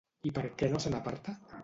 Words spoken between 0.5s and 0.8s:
què